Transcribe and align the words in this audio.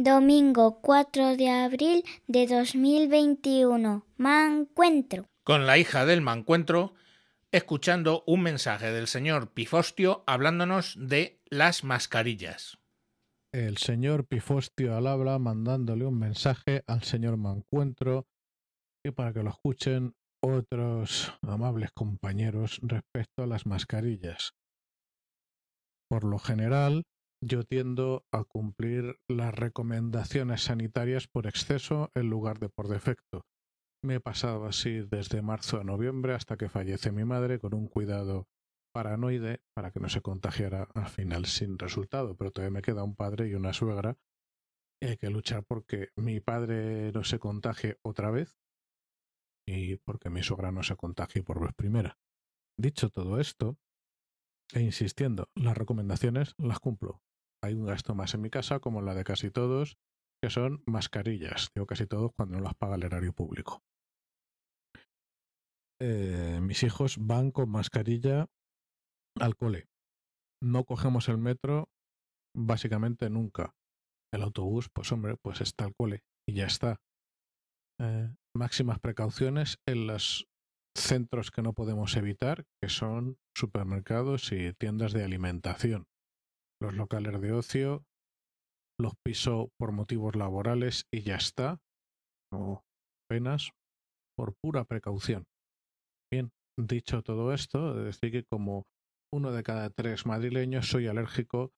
Domingo 0.00 0.80
4 0.80 1.36
de 1.36 1.50
abril 1.50 2.04
de 2.28 2.46
2021. 2.46 4.06
Mancuentro. 4.16 5.26
Con 5.42 5.66
la 5.66 5.76
hija 5.76 6.06
del 6.06 6.20
mancuentro, 6.20 6.94
escuchando 7.50 8.22
un 8.24 8.42
mensaje 8.42 8.92
del 8.92 9.08
señor 9.08 9.50
Pifostio 9.50 10.22
hablándonos 10.28 10.94
de 11.00 11.40
las 11.50 11.82
mascarillas. 11.82 12.78
El 13.52 13.78
señor 13.78 14.24
Pifostio 14.28 14.96
al 14.96 15.08
habla 15.08 15.36
mandándole 15.40 16.06
un 16.06 16.16
mensaje 16.16 16.84
al 16.86 17.02
señor 17.02 17.36
Mancuentro 17.36 18.28
y 19.04 19.10
para 19.10 19.32
que 19.32 19.42
lo 19.42 19.50
escuchen 19.50 20.14
otros 20.40 21.34
amables 21.42 21.90
compañeros 21.92 22.78
respecto 22.82 23.42
a 23.42 23.48
las 23.48 23.66
mascarillas. 23.66 24.52
Por 26.08 26.22
lo 26.22 26.38
general, 26.38 27.02
yo 27.40 27.62
tiendo 27.64 28.24
a 28.32 28.44
cumplir 28.44 29.20
las 29.28 29.54
recomendaciones 29.54 30.62
sanitarias 30.62 31.28
por 31.28 31.46
exceso 31.46 32.10
en 32.14 32.28
lugar 32.30 32.58
de 32.58 32.68
por 32.68 32.88
defecto. 32.88 33.42
Me 34.02 34.16
he 34.16 34.20
pasado 34.20 34.66
así 34.66 35.00
desde 35.00 35.42
marzo 35.42 35.80
a 35.80 35.84
noviembre 35.84 36.34
hasta 36.34 36.56
que 36.56 36.68
fallece 36.68 37.10
mi 37.12 37.24
madre 37.24 37.58
con 37.58 37.74
un 37.74 37.88
cuidado 37.88 38.46
paranoide 38.92 39.60
para 39.74 39.90
que 39.90 40.00
no 40.00 40.08
se 40.08 40.20
contagiara 40.20 40.88
al 40.94 41.08
final 41.08 41.46
sin 41.46 41.78
resultado, 41.78 42.36
pero 42.36 42.50
todavía 42.50 42.74
me 42.74 42.82
queda 42.82 43.04
un 43.04 43.14
padre 43.14 43.48
y 43.48 43.54
una 43.54 43.72
suegra 43.72 44.18
hay 45.00 45.16
que 45.16 45.30
luchar 45.30 45.64
porque 45.64 46.08
mi 46.16 46.40
padre 46.40 47.12
no 47.12 47.22
se 47.24 47.38
contagie 47.38 47.98
otra 48.02 48.30
vez 48.30 48.58
y 49.66 49.96
porque 49.96 50.30
mi 50.30 50.42
suegra 50.42 50.72
no 50.72 50.82
se 50.82 50.96
contagie 50.96 51.42
por 51.42 51.60
vez 51.60 51.72
primera. 51.74 52.18
Dicho 52.76 53.10
todo 53.10 53.38
esto, 53.38 53.76
e 54.72 54.80
insistiendo, 54.80 55.48
las 55.54 55.76
recomendaciones 55.76 56.54
las 56.58 56.80
cumplo. 56.80 57.22
Hay 57.62 57.74
un 57.74 57.86
gasto 57.86 58.14
más 58.14 58.34
en 58.34 58.42
mi 58.42 58.50
casa, 58.50 58.80
como 58.80 59.02
la 59.02 59.14
de 59.14 59.24
casi 59.24 59.50
todos, 59.50 59.96
que 60.42 60.50
son 60.50 60.82
mascarillas. 60.86 61.70
Digo 61.74 61.86
casi 61.86 62.06
todos 62.06 62.32
cuando 62.36 62.56
no 62.56 62.62
las 62.62 62.74
paga 62.74 62.96
el 62.96 63.02
erario 63.02 63.32
público. 63.32 63.82
Eh, 66.00 66.60
mis 66.62 66.82
hijos 66.84 67.16
van 67.18 67.50
con 67.50 67.70
mascarilla 67.70 68.46
al 69.38 69.56
cole. 69.56 69.86
No 70.62 70.84
cogemos 70.84 71.28
el 71.28 71.38
metro 71.38 71.88
básicamente 72.56 73.30
nunca. 73.30 73.74
El 74.32 74.42
autobús, 74.42 74.88
pues 74.92 75.10
hombre, 75.12 75.36
pues 75.42 75.60
está 75.60 75.84
al 75.84 75.94
cole 75.94 76.22
y 76.48 76.54
ya 76.54 76.66
está. 76.66 77.00
Eh, 78.00 78.32
máximas 78.54 79.00
precauciones 79.00 79.78
en 79.86 80.06
los 80.06 80.46
centros 80.96 81.50
que 81.50 81.62
no 81.62 81.72
podemos 81.72 82.16
evitar, 82.16 82.64
que 82.80 82.88
son 82.88 83.38
supermercados 83.56 84.52
y 84.52 84.72
tiendas 84.74 85.12
de 85.12 85.24
alimentación. 85.24 86.06
Los 86.80 86.94
locales 86.94 87.40
de 87.40 87.52
ocio 87.52 88.04
los 89.00 89.14
piso 89.24 89.70
por 89.78 89.92
motivos 89.92 90.34
laborales 90.36 91.06
y 91.12 91.22
ya 91.22 91.36
está. 91.36 91.80
No 92.52 92.82
penas 93.28 93.70
por 94.36 94.54
pura 94.62 94.84
precaución. 94.84 95.44
Bien, 96.32 96.50
dicho 96.78 97.22
todo 97.22 97.52
esto, 97.52 97.94
decir 97.94 98.32
que 98.32 98.44
como 98.44 98.84
uno 99.32 99.52
de 99.52 99.62
cada 99.62 99.90
tres 99.90 100.26
madrileños 100.26 100.88
soy 100.88 101.06
alérgico 101.06 101.72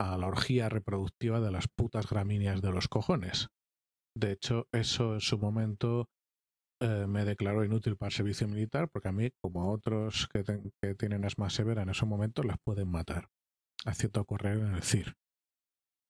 a 0.00 0.16
la 0.18 0.26
orgía 0.26 0.68
reproductiva 0.68 1.40
de 1.40 1.50
las 1.50 1.68
putas 1.68 2.08
gramíneas 2.08 2.60
de 2.60 2.72
los 2.72 2.88
cojones. 2.88 3.48
De 4.16 4.32
hecho, 4.32 4.66
eso 4.72 5.14
en 5.14 5.20
su 5.20 5.38
momento 5.38 6.06
eh, 6.82 7.06
me 7.06 7.24
declaró 7.24 7.64
inútil 7.64 7.96
para 7.96 8.08
el 8.08 8.14
servicio 8.14 8.48
militar 8.48 8.88
porque 8.88 9.08
a 9.08 9.12
mí, 9.12 9.30
como 9.42 9.62
a 9.62 9.70
otros 9.70 10.28
que, 10.32 10.44
que 10.82 10.94
tienen 10.94 11.24
asma 11.24 11.50
severa 11.50 11.82
en 11.82 11.90
ese 11.90 12.04
momento, 12.04 12.42
las 12.42 12.58
pueden 12.64 12.88
matar. 12.88 13.28
Haciendo 13.84 14.24
correr 14.24 14.58
en 14.58 14.74
el 14.74 14.82
CIR. 14.82 15.16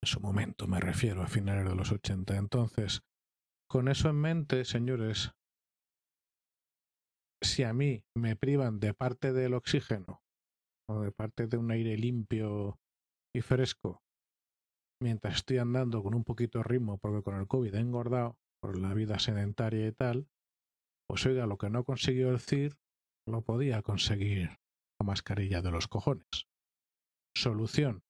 En 0.01 0.07
su 0.07 0.19
momento 0.19 0.67
me 0.67 0.79
refiero 0.79 1.21
a 1.21 1.27
finales 1.27 1.69
de 1.69 1.75
los 1.75 1.91
80. 1.91 2.35
Entonces, 2.35 3.01
con 3.69 3.87
eso 3.87 4.09
en 4.09 4.15
mente, 4.15 4.65
señores, 4.65 5.31
si 7.43 7.63
a 7.63 7.73
mí 7.73 8.03
me 8.15 8.35
privan 8.35 8.79
de 8.79 8.93
parte 8.93 9.33
del 9.33 9.53
oxígeno 9.53 10.21
o 10.89 11.01
de 11.01 11.11
parte 11.11 11.47
de 11.47 11.57
un 11.57 11.71
aire 11.71 11.97
limpio 11.97 12.79
y 13.35 13.41
fresco 13.41 14.01
mientras 15.01 15.35
estoy 15.35 15.57
andando 15.57 16.03
con 16.03 16.13
un 16.13 16.23
poquito 16.23 16.59
de 16.59 16.63
ritmo 16.63 16.97
porque 16.97 17.23
con 17.23 17.35
el 17.35 17.47
COVID 17.47 17.73
he 17.73 17.79
engordado 17.79 18.37
por 18.61 18.77
la 18.77 18.93
vida 18.93 19.19
sedentaria 19.19 19.87
y 19.87 19.91
tal, 19.91 20.27
pues 21.07 21.25
oiga, 21.25 21.45
lo 21.45 21.57
que 21.57 21.69
no 21.69 21.83
consiguió 21.83 22.29
el 22.29 22.39
CIR 22.39 22.77
lo 23.27 23.41
podía 23.41 23.81
conseguir 23.81 24.49
la 24.99 25.05
mascarilla 25.05 25.61
de 25.61 25.71
los 25.71 25.87
cojones. 25.87 26.48
Solución. 27.39 28.03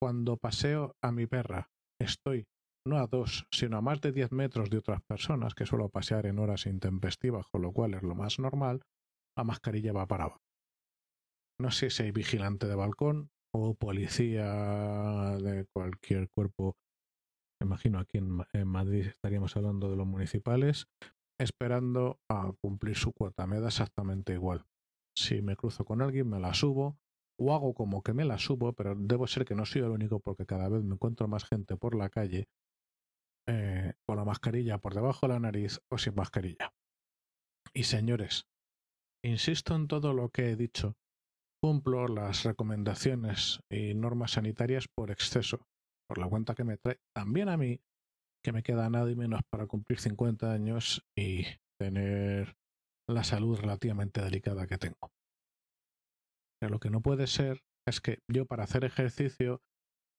Cuando 0.00 0.38
paseo 0.38 0.96
a 1.02 1.12
mi 1.12 1.26
perra, 1.26 1.68
estoy 2.00 2.46
no 2.86 2.96
a 2.96 3.06
dos, 3.06 3.46
sino 3.52 3.76
a 3.76 3.82
más 3.82 4.00
de 4.00 4.10
diez 4.10 4.32
metros 4.32 4.70
de 4.70 4.78
otras 4.78 5.02
personas 5.02 5.54
que 5.54 5.66
suelo 5.66 5.90
pasear 5.90 6.24
en 6.24 6.38
horas 6.38 6.64
intempestivas, 6.64 7.46
con 7.52 7.60
lo 7.60 7.72
cual 7.72 7.92
es 7.92 8.02
lo 8.02 8.14
más 8.14 8.38
normal, 8.38 8.80
la 9.36 9.44
mascarilla 9.44 9.92
va 9.92 10.06
para 10.06 10.24
abajo. 10.24 10.40
No 11.60 11.70
sé 11.70 11.90
si 11.90 12.04
hay 12.04 12.10
vigilante 12.10 12.66
de 12.66 12.74
balcón 12.74 13.28
o 13.54 13.74
policía 13.74 15.36
de 15.42 15.66
cualquier 15.70 16.30
cuerpo. 16.30 16.78
Imagino 17.62 17.98
aquí 17.98 18.16
en, 18.16 18.66
Madrid 18.66 19.08
estaríamos 19.08 19.54
hablando 19.58 19.90
de 19.90 19.96
los 19.96 20.06
municipales, 20.06 20.86
esperando 21.38 22.18
a 22.30 22.50
cumplir 22.62 22.96
su 22.96 23.12
cuota. 23.12 23.46
Me 23.46 23.60
da 23.60 23.68
exactamente 23.68 24.32
igual. 24.32 24.64
Si 25.14 25.42
me 25.42 25.54
cruzo 25.54 25.84
con 25.84 26.00
alguien, 26.00 26.30
me 26.30 26.40
la 26.40 26.54
subo 26.54 26.96
o 27.38 27.54
hago 27.54 27.74
como 27.74 28.02
que 28.02 28.12
me 28.12 28.24
la 28.24 28.38
subo, 28.38 28.72
pero 28.72 28.94
debo 28.94 29.26
ser 29.26 29.44
que 29.44 29.54
no 29.54 29.66
soy 29.66 29.82
el 29.82 29.90
único 29.90 30.20
porque 30.20 30.46
cada 30.46 30.68
vez 30.68 30.82
me 30.82 30.94
encuentro 30.94 31.28
más 31.28 31.44
gente 31.44 31.76
por 31.76 31.94
la 31.94 32.08
calle 32.08 32.48
eh, 33.46 33.92
con 34.06 34.16
la 34.16 34.24
mascarilla 34.24 34.78
por 34.78 34.94
debajo 34.94 35.26
de 35.26 35.34
la 35.34 35.40
nariz 35.40 35.80
o 35.90 35.98
sin 35.98 36.14
mascarilla. 36.14 36.72
Y 37.74 37.84
señores, 37.84 38.46
insisto 39.24 39.74
en 39.74 39.88
todo 39.88 40.12
lo 40.12 40.30
que 40.30 40.50
he 40.50 40.56
dicho 40.56 40.96
cumplo 41.64 42.08
las 42.08 42.44
recomendaciones 42.44 43.60
y 43.70 43.94
normas 43.94 44.32
sanitarias 44.32 44.86
por 44.86 45.10
exceso, 45.10 45.66
por 46.06 46.18
la 46.18 46.28
cuenta 46.28 46.54
que 46.54 46.62
me 46.62 46.76
trae 46.76 46.98
también 47.14 47.48
a 47.48 47.56
mí, 47.56 47.80
que 48.44 48.52
me 48.52 48.62
queda 48.62 48.90
nada 48.90 49.10
y 49.10 49.16
menos 49.16 49.40
para 49.50 49.66
cumplir 49.66 49.98
50 49.98 50.52
años 50.52 51.06
y 51.16 51.46
tener 51.80 52.54
la 53.08 53.24
salud 53.24 53.58
relativamente 53.58 54.20
delicada 54.20 54.66
que 54.66 54.76
tengo. 54.76 55.13
Lo 56.68 56.80
que 56.80 56.90
no 56.90 57.00
puede 57.00 57.26
ser 57.26 57.62
es 57.86 58.00
que 58.00 58.20
yo 58.30 58.46
para 58.46 58.64
hacer 58.64 58.84
ejercicio 58.84 59.60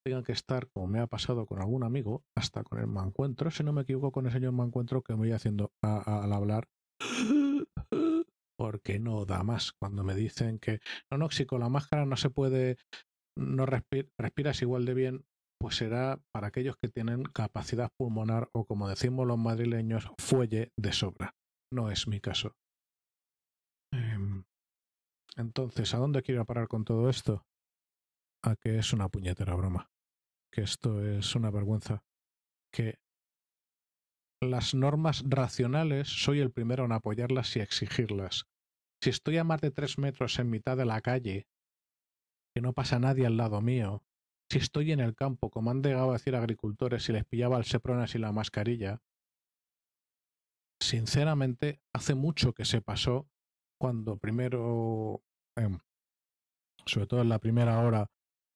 tenga 0.05 0.23
que 0.23 0.33
estar, 0.33 0.67
como 0.69 0.87
me 0.87 0.99
ha 0.99 1.07
pasado 1.07 1.45
con 1.45 1.59
algún 1.59 1.83
amigo, 1.83 2.23
hasta 2.37 2.63
con 2.63 2.79
el 2.79 2.87
mancuentro, 2.87 3.49
si 3.49 3.63
no 3.63 3.73
me 3.73 3.81
equivoco 3.81 4.11
con 4.11 4.27
el 4.27 4.31
señor 4.31 4.51
mancuentro 4.51 5.01
que 5.01 5.13
me 5.13 5.19
voy 5.19 5.31
haciendo 5.31 5.71
al 5.83 6.31
hablar 6.31 6.67
porque 8.57 8.99
no 8.99 9.25
da 9.25 9.43
más. 9.43 9.73
Cuando 9.73 10.03
me 10.03 10.15
dicen 10.15 10.59
que 10.59 10.79
no, 11.11 11.17
no, 11.17 11.29
si 11.29 11.45
con 11.45 11.59
la 11.61 11.69
máscara 11.69 12.05
no 12.05 12.17
se 12.17 12.29
puede, 12.29 12.77
no 13.37 13.65
respiras 13.65 14.61
igual 14.61 14.85
de 14.85 14.93
bien, 14.93 15.25
pues 15.59 15.75
será 15.77 16.19
para 16.33 16.47
aquellos 16.47 16.75
que 16.77 16.89
tienen 16.89 17.23
capacidad 17.23 17.91
pulmonar 17.97 18.49
o 18.53 18.65
como 18.65 18.89
decimos 18.89 19.27
los 19.27 19.37
madrileños, 19.37 20.09
fuelle 20.19 20.71
de 20.77 20.91
sobra. 20.91 21.35
No 21.73 21.89
es 21.89 22.07
mi 22.07 22.19
caso. 22.19 22.53
Em, 23.93 24.43
entonces, 25.35 25.93
¿a 25.93 25.97
dónde 25.97 26.21
quiero 26.21 26.45
parar 26.45 26.67
con 26.67 26.85
todo 26.85 27.09
esto? 27.09 27.45
A 28.41 28.55
que 28.55 28.77
es 28.77 28.93
una 28.93 29.09
puñetera 29.09 29.55
broma. 29.55 29.91
Que 30.51 30.61
esto 30.61 31.03
es 31.03 31.35
una 31.35 31.51
vergüenza. 31.51 32.03
Que 32.71 32.99
las 34.41 34.73
normas 34.73 35.23
racionales 35.27 36.07
soy 36.07 36.39
el 36.39 36.51
primero 36.51 36.85
en 36.85 36.91
apoyarlas 36.91 37.55
y 37.55 37.59
exigirlas. 37.59 38.45
Si 39.01 39.09
estoy 39.09 39.37
a 39.37 39.43
más 39.43 39.61
de 39.61 39.71
tres 39.71 39.97
metros 39.97 40.39
en 40.39 40.49
mitad 40.49 40.77
de 40.77 40.85
la 40.85 41.01
calle, 41.01 41.47
que 42.53 42.61
no 42.61 42.73
pasa 42.73 42.99
nadie 42.99 43.25
al 43.25 43.37
lado 43.37 43.61
mío, 43.61 44.03
si 44.49 44.59
estoy 44.59 44.91
en 44.91 44.99
el 44.99 45.15
campo, 45.15 45.49
como 45.49 45.71
han 45.71 45.81
llegado 45.81 46.11
a 46.11 46.13
decir 46.13 46.35
agricultores, 46.35 47.09
y 47.09 47.13
les 47.13 47.25
pillaba 47.25 47.57
el 47.57 47.65
sepronas 47.65 48.15
y 48.15 48.19
la 48.19 48.31
mascarilla, 48.31 49.01
sinceramente, 50.79 51.81
hace 51.93 52.15
mucho 52.15 52.53
que 52.53 52.63
se 52.65 52.81
pasó 52.81 53.27
cuando 53.77 54.17
primero, 54.17 55.23
em, 55.55 55.79
sobre 56.85 57.07
todo 57.07 57.21
en 57.21 57.29
la 57.29 57.39
primera 57.39 57.79
hora, 57.79 58.07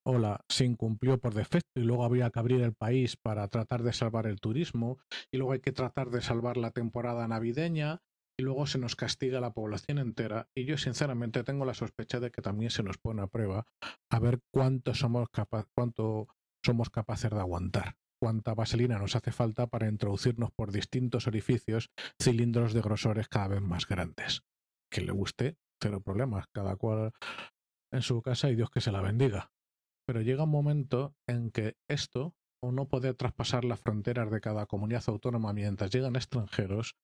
ola 0.06 0.42
se 0.50 0.66
incumplió 0.66 1.20
por 1.20 1.34
defecto 1.34 1.80
y 1.80 1.84
luego 1.84 2.06
había 2.06 2.30
que 2.30 2.40
abrir 2.40 2.62
el 2.62 2.74
país 2.74 3.18
para 3.18 3.48
tratar 3.48 3.84
de 3.84 3.94
salvar 3.94 4.28
el 4.28 4.40
turismo 4.40 5.00
y 5.32 5.38
luego 5.38 5.54
hay 5.54 5.60
que 5.60 5.72
tratar 5.72 6.10
de 6.10 6.22
salvar 6.22 6.58
la 6.58 6.72
temporada 6.72 7.28
navideña 7.28 8.02
y 8.40 8.44
luego 8.44 8.66
se 8.66 8.80
nos 8.80 8.96
castiga 8.96 9.42
la 9.42 9.52
población 9.52 9.98
entera 9.98 10.48
y 10.56 10.66
yo 10.66 10.78
sinceramente 10.78 11.44
tengo 11.44 11.66
la 11.66 11.74
sospecha 11.74 12.20
de 12.20 12.32
que 12.32 12.42
también 12.42 12.72
se 12.72 12.84
nos 12.84 12.98
pone 12.98 13.22
a 13.22 13.28
prueba 13.28 13.66
a 14.10 14.20
ver 14.20 14.40
cuánto 14.54 14.94
somos, 14.94 15.28
cuánto 15.76 16.28
somos 16.66 16.90
capaces 16.90 17.32
de 17.32 17.40
aguantar 17.40 17.96
cuánta 18.20 18.54
vaselina 18.54 19.00
nos 19.00 19.16
hace 19.16 19.32
falta 19.32 19.68
para 19.68 19.88
introducirnos 19.88 20.52
por 20.52 20.72
distintos 20.72 21.28
orificios 21.28 21.90
cilindros 22.22 22.74
de 22.74 22.82
grosores 22.82 23.30
cada 23.30 23.48
vez 23.48 23.62
más 23.62 23.88
grandes. 23.88 24.44
Que 24.92 25.02
le 25.02 25.12
guste, 25.12 25.58
cero 25.80 26.02
problemas, 26.02 26.46
cada 26.54 26.76
cual 26.76 27.12
en 27.92 28.02
su 28.02 28.22
casa 28.22 28.50
y 28.50 28.56
Dios 28.56 28.70
que 28.70 28.82
se 28.82 28.92
la 28.92 29.02
bendiga. 29.02 29.52
Pero 30.06 30.22
llega 30.22 30.44
un 30.44 30.52
momento 30.52 31.16
en 31.28 31.52
que 31.52 31.78
esto 31.88 32.36
o 32.62 32.72
no 32.72 32.88
poder 32.88 33.16
traspasar 33.16 33.64
las 33.64 33.80
fronteras 33.80 34.30
de 34.32 34.42
cada 34.42 34.66
comunidad 34.66 35.04
autónoma 35.08 35.54
mientras 35.54 35.92
llegan 35.92 36.16
extranjeros, 36.16 36.96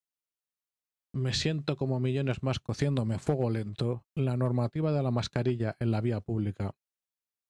me 1.14 1.32
siento 1.32 1.76
como 1.76 1.98
millones 1.98 2.42
más 2.42 2.60
cociéndome 2.60 3.18
fuego 3.18 3.48
lento, 3.48 4.04
la 4.14 4.36
normativa 4.36 4.92
de 4.92 5.02
la 5.02 5.10
mascarilla 5.10 5.76
en 5.80 5.90
la 5.90 6.02
vía 6.02 6.20
pública 6.20 6.74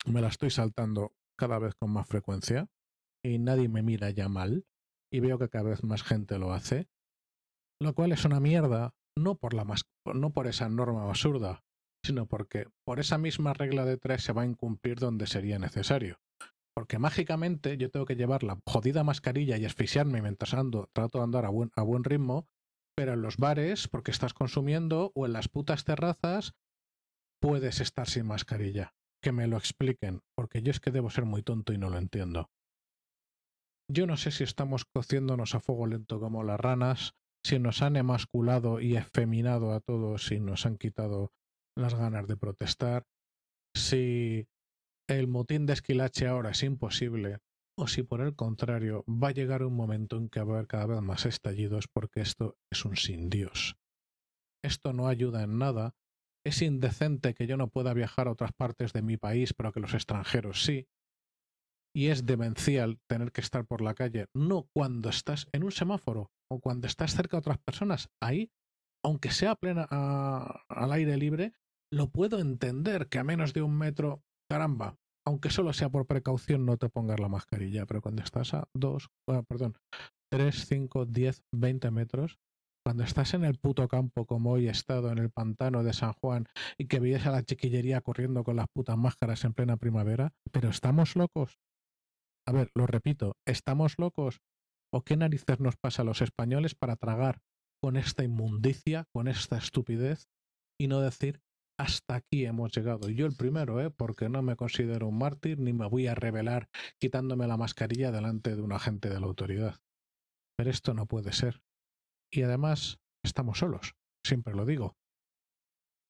me 0.07 0.21
la 0.21 0.29
estoy 0.29 0.51
saltando 0.51 1.17
cada 1.37 1.59
vez 1.59 1.75
con 1.75 1.91
más 1.91 2.07
frecuencia 2.07 2.69
y 3.25 3.39
nadie 3.39 3.69
me 3.69 3.83
mira 3.83 4.11
ya 4.11 4.29
mal 4.29 4.67
y 5.13 5.21
veo 5.21 5.39
que 5.39 5.49
cada 5.49 5.71
vez 5.71 5.83
más 5.83 6.03
gente 6.03 6.39
lo 6.39 6.53
hace, 6.53 6.89
lo 7.81 7.95
cual 7.95 8.13
es 8.13 8.25
una 8.25 8.41
mierda, 8.41 8.95
no 9.17 9.37
por, 9.37 9.55
la 9.55 9.67
no 10.15 10.31
por 10.33 10.47
esa 10.47 10.69
norma 10.69 11.09
absurda, 11.09 11.65
sino 12.05 12.27
porque 12.27 12.69
por 12.85 13.01
esa 13.01 13.19
misma 13.19 13.53
regla 13.53 13.85
de 13.85 13.97
tres 13.97 14.23
se 14.23 14.33
va 14.33 14.43
a 14.43 14.47
incumplir 14.47 14.99
donde 14.99 15.27
sería 15.27 15.59
necesario. 15.59 16.19
Porque 16.75 16.99
mágicamente 16.99 17.79
yo 17.79 17.91
tengo 17.91 18.05
que 18.05 18.17
llevar 18.17 18.43
la 18.43 18.61
jodida 18.67 19.03
mascarilla 19.03 19.57
y 19.57 19.65
asfixiarme 19.65 20.21
mientras 20.21 20.53
ando, 20.53 20.91
trato 20.93 21.19
de 21.19 21.25
andar 21.25 21.47
a 21.47 21.49
buen, 21.49 21.71
a 21.75 21.83
buen 21.83 22.05
ritmo, 22.05 22.47
pero 22.95 23.15
en 23.15 23.23
los 23.23 23.39
bares, 23.39 23.89
porque 23.89 24.11
estás 24.11 24.35
consumiendo, 24.35 25.11
o 25.15 25.27
en 25.27 25.33
las 25.33 25.49
putas 25.49 25.85
terrazas, 25.85 26.55
puedes 27.41 27.81
estar 27.81 28.09
sin 28.09 28.27
mascarilla. 28.27 28.95
Que 29.23 29.33
me 29.33 29.47
lo 29.47 29.57
expliquen, 29.57 30.21
porque 30.37 30.63
yo 30.63 30.71
es 30.71 30.81
que 30.81 30.91
debo 30.91 31.11
ser 31.11 31.25
muy 31.25 31.43
tonto 31.43 31.73
y 31.73 31.79
no 31.79 31.89
lo 31.89 31.99
entiendo. 31.99 32.51
Yo 33.91 34.07
no 34.07 34.17
sé 34.17 34.31
si 34.31 34.45
estamos 34.45 34.85
cociéndonos 34.85 35.55
a 35.55 35.61
fuego 35.61 35.87
lento 35.87 36.21
como 36.21 36.43
las 36.43 36.61
ranas, 36.61 37.15
si 37.47 37.61
nos 37.61 37.81
han 37.81 37.95
emasculado 37.95 38.81
y 38.81 38.97
efeminado 38.97 39.73
a 39.73 39.79
todos 39.79 40.33
y 40.33 40.41
nos 40.41 40.67
han 40.67 40.77
quitado 40.79 41.31
las 41.77 41.95
ganas 41.95 42.27
de 42.27 42.37
protestar, 42.37 43.07
si 43.73 44.49
el 45.09 45.29
motín 45.29 45.65
de 45.65 45.75
esquilache 45.75 46.27
ahora 46.27 46.51
es 46.51 46.65
imposible, 46.65 47.39
o 47.79 47.87
si 47.87 48.03
por 48.03 48.21
el 48.21 48.35
contrario 48.35 49.05
va 49.05 49.29
a 49.29 49.33
llegar 49.33 49.63
un 49.63 49.77
momento 49.77 50.17
en 50.17 50.29
que 50.29 50.41
va 50.41 50.55
a 50.55 50.57
haber 50.57 50.67
cada 50.67 50.87
vez 50.87 51.03
más 51.03 51.25
estallidos 51.25 51.87
porque 51.87 52.21
esto 52.21 52.57
es 52.69 52.85
un 52.85 52.97
sin 52.97 53.31
Dios. 53.31 53.77
Esto 54.65 54.93
no 54.93 55.07
ayuda 55.07 55.45
en 55.45 55.59
nada. 55.59 55.95
Es 56.45 56.63
indecente 56.63 57.35
que 57.35 57.47
yo 57.47 57.57
no 57.57 57.69
pueda 57.69 57.95
viajar 57.95 58.27
a 58.27 58.33
otras 58.33 58.55
partes 58.55 58.93
de 58.93 59.03
mi 59.03 59.19
país, 59.19 59.55
pero 59.55 59.73
que 59.73 59.79
los 59.79 59.95
extranjeros 59.95 60.65
sí. 60.65 60.89
Y 61.95 62.09
es 62.09 62.27
demencial 62.27 62.99
tener 63.09 63.31
que 63.31 63.41
estar 63.41 63.65
por 63.67 63.83
la 63.83 63.95
calle, 63.95 64.27
no 64.35 64.69
cuando 64.75 65.11
estás 65.11 65.47
en 65.53 65.63
un 65.63 65.71
semáforo 65.71 66.33
o 66.51 66.61
cuando 66.61 66.87
estás 66.87 67.15
cerca 67.15 67.37
de 67.37 67.41
otras 67.41 67.59
personas. 67.59 68.09
Ahí, 68.23 68.51
aunque 69.05 69.31
sea 69.31 69.55
plena 69.57 69.87
al 69.91 70.93
aire 70.93 71.17
libre, 71.17 71.53
lo 71.93 72.11
puedo 72.11 72.39
entender 72.41 73.09
que 73.09 73.19
a 73.19 73.25
menos 73.25 73.53
de 73.53 73.63
un 73.63 73.77
metro, 73.77 74.23
caramba, 74.51 74.97
aunque 75.27 75.51
solo 75.51 75.73
sea 75.73 75.89
por 75.89 76.07
precaución, 76.07 76.67
no 76.67 76.77
te 76.77 76.89
pongas 76.89 77.21
la 77.21 77.29
mascarilla, 77.29 77.87
pero 77.87 78.01
cuando 78.01 78.23
estás 78.23 78.55
a 78.55 78.69
2, 78.75 79.09
ah, 79.29 79.43
perdón, 79.49 79.77
3, 80.31 80.67
5, 80.67 81.07
10, 81.07 81.43
20 81.53 81.91
metros, 81.91 82.39
cuando 82.85 83.03
estás 83.03 83.35
en 83.35 83.45
el 83.45 83.59
puto 83.59 83.89
campo 83.89 84.27
como 84.27 84.53
hoy 84.53 84.69
he 84.69 84.71
estado 84.71 85.11
en 85.11 85.19
el 85.19 85.31
pantano 85.31 85.83
de 85.83 85.93
San 85.93 86.13
Juan 86.13 86.47
y 86.79 86.87
que 86.87 87.01
veías 87.01 87.27
a 87.27 87.33
la 87.33 87.43
chiquillería 87.43 88.01
corriendo 88.01 88.45
con 88.45 88.55
las 88.55 88.69
putas 88.69 88.97
máscaras 88.97 89.45
en 89.45 89.55
plena 89.55 89.77
primavera, 89.77 90.33
pero 90.53 90.69
estamos 90.69 91.17
locos. 91.17 91.59
A 92.47 92.53
ver, 92.53 92.71
lo 92.77 92.87
repito, 92.87 93.37
¿estamos 93.45 93.99
locos? 93.99 94.41
¿O 94.93 95.03
qué 95.03 95.17
narices 95.17 95.61
nos 95.61 95.77
pasa 95.77 96.03
a 96.03 96.05
los 96.05 96.23
españoles 96.23 96.75
para 96.75 96.97
tragar 96.97 97.41
con 97.83 97.97
esta 97.97 98.25
inmundicia, 98.25 99.05
con 99.13 99.29
esta 99.29 99.59
estupidez 99.59 100.29
y 100.79 100.89
no 100.89 101.01
decir 101.01 101.41
hasta 101.79 102.15
aquí 102.15 102.47
hemos 102.47 102.73
llegado. 102.75 103.09
Yo 103.11 103.27
el 103.27 103.37
primero, 103.37 103.81
¿eh? 103.81 103.91
porque 103.91 104.29
no 104.29 104.43
me 104.43 104.57
considero 104.57 105.09
un 105.09 105.19
mártir 105.19 105.59
ni 105.59 105.73
me 105.73 105.87
voy 105.87 106.07
a 106.07 106.15
revelar 106.15 106.69
quitándome 106.99 107.47
la 107.47 107.57
mascarilla 107.57 108.11
delante 108.11 108.57
de 108.57 108.63
un 108.63 108.73
agente 108.73 109.11
de 109.11 109.21
la 109.21 109.27
autoridad. 109.27 109.77
Pero 110.57 110.71
esto 110.71 110.95
no 110.95 111.07
puede 111.07 111.33
ser. 111.33 111.61
Y 112.33 112.43
además, 112.43 112.99
estamos 113.23 113.59
solos, 113.59 113.95
siempre 114.27 114.55
lo 114.55 114.65
digo. 114.65 114.97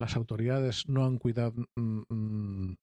Las 0.01 0.15
autoridades 0.17 0.89
no 0.89 1.05
han 1.05 1.19
cuidado, 1.19 1.67
mm, 1.77 2.03
mm, 2.09 2.77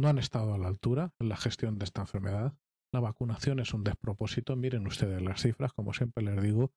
no 0.00 0.08
han 0.08 0.18
estado 0.18 0.54
a 0.54 0.58
la 0.58 0.68
altura 0.68 1.12
en 1.20 1.28
la 1.28 1.36
gestión 1.36 1.78
de 1.78 1.84
esta 1.84 2.00
enfermedad. 2.00 2.54
La 2.94 3.00
vacunación 3.00 3.58
es 3.58 3.74
un 3.74 3.82
despropósito. 3.82 4.54
Miren 4.54 4.86
ustedes 4.86 5.20
las 5.20 5.42
cifras, 5.42 5.72
como 5.72 5.92
siempre 5.92 6.22
les 6.22 6.40
digo. 6.40 6.72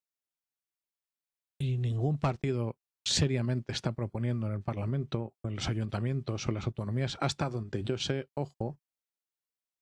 Y 1.61 1.77
ningún 1.77 2.17
partido 2.17 2.75
seriamente 3.05 3.71
está 3.71 3.91
proponiendo 3.91 4.47
en 4.47 4.53
el 4.53 4.63
Parlamento 4.63 5.35
o 5.43 5.47
en 5.47 5.57
los 5.57 5.69
ayuntamientos 5.69 6.43
o 6.43 6.49
en 6.49 6.55
las 6.55 6.65
autonomías, 6.65 7.19
hasta 7.21 7.51
donde 7.51 7.83
yo 7.83 7.99
sé, 7.99 8.31
ojo, 8.33 8.79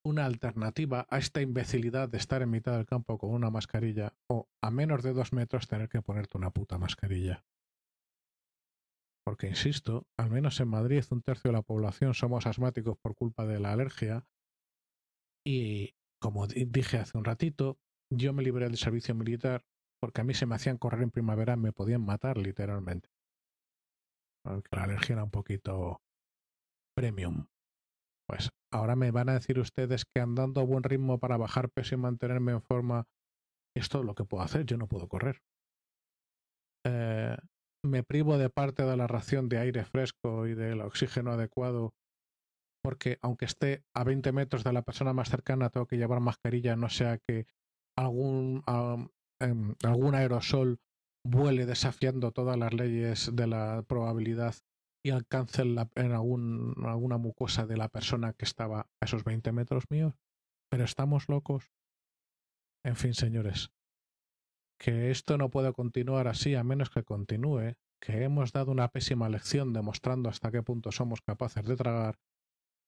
una 0.06 0.26
alternativa 0.26 1.08
a 1.10 1.20
esta 1.20 1.42
imbecilidad 1.42 2.10
de 2.10 2.18
estar 2.18 2.42
en 2.42 2.52
mitad 2.52 2.76
del 2.76 2.86
campo 2.86 3.18
con 3.18 3.32
una 3.32 3.50
mascarilla 3.50 4.14
o 4.30 4.50
a 4.62 4.72
menos 4.72 5.04
de 5.04 5.14
dos 5.14 5.32
metros 5.32 5.70
tener 5.70 5.88
que 5.88 6.02
ponerte 6.02 6.38
una 6.38 6.52
puta 6.52 6.78
mascarilla. 6.78 7.46
Porque, 9.26 9.48
insisto, 9.48 10.06
al 10.20 10.32
menos 10.32 10.60
en 10.60 10.68
Madrid 10.68 11.02
un 11.12 11.22
tercio 11.22 11.50
de 11.52 11.58
la 11.58 11.64
población 11.64 12.14
somos 12.14 12.46
asmáticos 12.46 12.98
por 12.98 13.16
culpa 13.16 13.46
de 13.46 13.62
la 13.62 13.72
alergia 13.72 14.28
y, 15.48 15.96
como 16.26 16.48
dije 16.48 16.98
hace 16.98 17.18
un 17.18 17.26
ratito, 17.26 17.78
yo 18.12 18.34
me 18.34 18.44
libré 18.44 18.66
del 18.66 18.78
servicio 18.78 19.14
militar 19.14 19.64
porque 20.02 20.22
a 20.22 20.24
mí 20.24 20.34
se 20.34 20.46
me 20.46 20.56
hacían 20.56 20.78
correr 20.78 21.04
en 21.04 21.12
primavera, 21.12 21.56
me 21.56 21.72
podían 21.72 22.04
matar 22.04 22.38
literalmente 22.38 23.10
la 24.72 24.84
alergia 24.84 25.14
era 25.14 25.24
un 25.24 25.32
poquito 25.32 26.02
premium. 26.96 27.48
Pues 28.28 28.50
ahora 28.72 28.96
me 28.96 29.12
van 29.12 29.30
a 29.30 29.34
decir 29.34 29.60
ustedes 29.60 30.06
que 30.06 30.22
andando 30.22 30.62
a 30.62 30.66
buen 30.66 30.84
ritmo 30.84 31.20
para 31.20 31.38
bajar 31.38 31.70
peso 31.70 31.96
y 31.96 31.98
mantenerme 31.98 32.54
en 32.54 32.62
forma, 32.62 33.08
es 33.76 33.94
lo 33.94 34.16
que 34.16 34.26
puedo 34.26 34.44
hacer, 34.44 34.66
yo 34.66 34.78
no 34.78 34.88
puedo 34.88 35.08
correr. 35.08 35.42
Eh, 36.86 37.38
me 37.84 38.04
privo 38.04 38.38
de 38.38 38.50
parte 38.50 38.84
de 38.84 38.98
la 38.98 39.08
ración 39.08 39.50
de 39.50 39.60
aire 39.60 39.86
fresco 39.86 40.48
y 40.48 40.56
del 40.56 40.82
oxígeno 40.82 41.32
adecuado, 41.32 41.94
porque 42.86 43.18
aunque 43.24 43.46
esté 43.46 43.84
a 43.96 44.04
20 44.04 44.32
metros 44.32 44.64
de 44.64 44.72
la 44.72 44.84
persona 44.84 45.12
más 45.12 45.32
cercana, 45.32 45.72
tengo 45.72 45.88
que 45.88 45.98
llevar 45.98 46.20
mascarilla, 46.20 46.76
no 46.76 46.88
sea 46.88 47.18
que 47.18 47.48
algún, 47.98 48.64
em, 49.40 49.74
algún 49.84 50.14
aerosol 50.14 50.78
vuele 51.26 51.66
desafiando 51.66 52.32
todas 52.32 52.60
las 52.60 52.76
leyes 52.76 53.32
de 53.34 53.48
la 53.48 53.84
probabilidad 53.88 54.54
y 55.04 55.10
alcance 55.10 55.64
en, 55.64 56.12
alguna 56.12 57.18
mucosa 57.18 57.66
de 57.66 57.76
la 57.76 57.90
persona 57.90 58.34
que 58.34 58.46
estaba 58.46 58.82
a 58.82 59.06
esos 59.06 59.24
20 59.24 59.52
metros 59.52 59.86
míos. 59.90 60.14
Pero 60.70 60.84
estamos 60.84 61.28
locos. 61.28 61.72
En 62.84 62.96
fin, 62.96 63.16
señores, 63.16 63.72
que 64.80 65.10
esto 65.10 65.40
no 65.40 65.50
puede 65.50 65.74
continuar 65.74 66.28
así 66.28 66.54
a 66.54 66.64
menos 66.64 66.92
que 66.92 67.02
continúe, 67.02 67.74
que 68.00 68.24
hemos 68.24 68.52
dado 68.52 68.72
una 68.72 68.90
pésima 68.90 69.28
lección 69.28 69.74
demostrando 69.74 70.30
hasta 70.30 70.52
qué 70.52 70.62
punto 70.62 70.92
somos 70.92 71.22
capaces 71.22 71.66
de 71.66 71.76
tragar, 71.76 72.20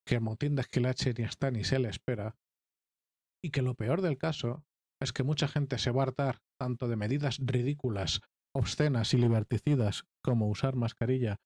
que 0.08 0.16
el 0.16 0.22
motín 0.22 0.56
de 0.56 0.62
esquilache 0.62 1.14
ni 1.16 1.24
está 1.24 1.52
ni 1.52 1.64
se 1.64 1.78
le 1.78 1.90
espera, 1.90 2.36
y 3.44 3.52
que 3.52 3.62
lo 3.62 3.76
peor 3.76 4.02
del 4.02 4.18
caso 4.18 4.64
es 5.00 5.14
que 5.14 5.24
mucha 5.24 5.48
gente 5.48 5.78
se 5.78 5.92
va 5.92 6.02
a 6.02 6.06
hartar 6.08 6.40
tanto 6.60 6.88
de 6.88 6.96
medidas 6.96 7.38
ridículas, 7.40 8.22
obscenas 8.56 9.14
y 9.14 9.18
liberticidas 9.18 10.06
como 10.24 10.50
usar 10.50 10.76
mascarilla 10.76 11.38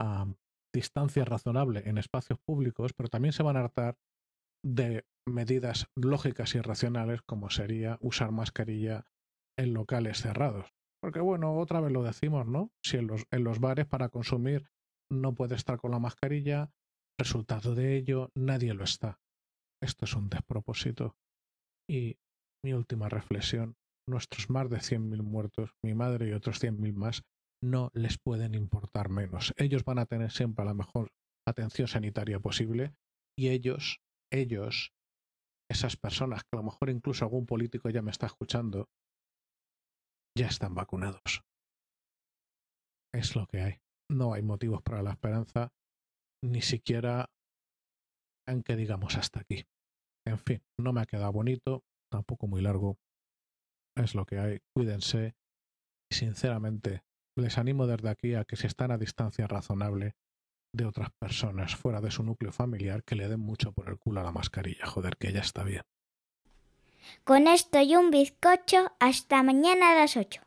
a 0.00 0.26
distancia 0.74 1.24
razonable 1.24 1.82
en 1.86 1.98
espacios 1.98 2.38
públicos, 2.38 2.92
pero 2.94 3.08
también 3.08 3.32
se 3.32 3.42
van 3.42 3.56
a 3.56 3.60
hartar 3.60 3.98
de 4.64 5.04
medidas 5.28 5.86
lógicas 5.96 6.54
y 6.54 6.60
racionales 6.60 7.20
como 7.22 7.50
sería 7.50 7.98
usar 8.00 8.32
mascarilla 8.32 9.06
en 9.58 9.74
locales 9.74 10.20
cerrados. 10.20 10.72
Porque 11.02 11.20
bueno, 11.20 11.56
otra 11.58 11.80
vez 11.80 11.92
lo 11.92 12.02
decimos, 12.02 12.46
¿no? 12.46 12.70
Si 12.82 12.96
en 12.96 13.06
los, 13.06 13.26
en 13.30 13.44
los 13.44 13.60
bares 13.60 13.86
para 13.86 14.08
consumir 14.08 14.68
no 15.10 15.34
puede 15.34 15.54
estar 15.54 15.78
con 15.78 15.90
la 15.90 15.98
mascarilla, 15.98 16.70
resultado 17.18 17.74
de 17.74 17.96
ello, 17.96 18.30
nadie 18.34 18.74
lo 18.74 18.84
está. 18.84 19.20
Esto 19.82 20.04
es 20.04 20.14
un 20.14 20.28
despropósito. 20.28 21.16
Y 21.88 22.16
mi 22.64 22.72
última 22.72 23.08
reflexión, 23.08 23.76
nuestros 24.08 24.50
más 24.50 24.68
de 24.70 24.78
100.000 24.78 25.22
muertos, 25.22 25.70
mi 25.84 25.94
madre 25.94 26.28
y 26.28 26.32
otros 26.32 26.62
100.000 26.62 26.92
más, 26.94 27.22
no 27.62 27.90
les 27.94 28.18
pueden 28.18 28.54
importar 28.54 29.08
menos. 29.08 29.54
Ellos 29.56 29.84
van 29.84 29.98
a 29.98 30.06
tener 30.06 30.30
siempre 30.30 30.64
la 30.64 30.74
mejor 30.74 31.10
atención 31.46 31.88
sanitaria 31.88 32.40
posible 32.40 32.94
y 33.38 33.48
ellos, 33.48 34.00
ellos, 34.32 34.92
esas 35.70 35.96
personas 35.96 36.42
que 36.42 36.48
a 36.52 36.56
lo 36.58 36.64
mejor 36.64 36.90
incluso 36.90 37.24
algún 37.24 37.46
político 37.46 37.90
ya 37.90 38.02
me 38.02 38.10
está 38.10 38.26
escuchando, 38.26 38.88
ya 40.36 40.46
están 40.46 40.74
vacunados. 40.74 41.42
Es 43.14 43.34
lo 43.34 43.46
que 43.46 43.60
hay. 43.60 43.80
No 44.10 44.34
hay 44.34 44.42
motivos 44.42 44.82
para 44.82 45.02
la 45.02 45.12
esperanza, 45.12 45.72
ni 46.46 46.62
siquiera 46.62 47.30
en 48.46 48.62
que 48.62 48.76
digamos 48.76 49.16
hasta 49.16 49.40
aquí. 49.40 49.66
En 50.24 50.38
fin, 50.38 50.62
no 50.78 50.92
me 50.92 51.00
ha 51.00 51.06
quedado 51.06 51.32
bonito, 51.32 51.84
tampoco 52.10 52.46
muy 52.46 52.62
largo. 52.62 52.98
Es 53.96 54.14
lo 54.14 54.24
que 54.24 54.38
hay. 54.38 54.60
Cuídense. 54.74 55.34
Y 56.10 56.14
sinceramente, 56.14 57.02
les 57.36 57.58
animo 57.58 57.86
desde 57.86 58.08
aquí 58.08 58.34
a 58.34 58.44
que 58.44 58.56
si 58.56 58.66
están 58.66 58.90
a 58.90 58.98
distancia 58.98 59.46
razonable 59.46 60.14
de 60.72 60.84
otras 60.84 61.10
personas 61.18 61.74
fuera 61.74 62.00
de 62.00 62.10
su 62.10 62.22
núcleo 62.22 62.52
familiar, 62.52 63.02
que 63.02 63.16
le 63.16 63.28
den 63.28 63.40
mucho 63.40 63.72
por 63.72 63.88
el 63.88 63.98
culo 63.98 64.20
a 64.20 64.24
la 64.24 64.32
mascarilla. 64.32 64.86
Joder, 64.86 65.16
que 65.16 65.32
ya 65.32 65.40
está 65.40 65.64
bien. 65.64 65.82
Con 67.24 67.46
esto 67.46 67.80
y 67.80 67.96
un 67.96 68.10
bizcocho, 68.10 68.92
hasta 68.98 69.42
mañana 69.42 69.92
a 69.92 69.94
las 69.94 70.16
8. 70.16 70.45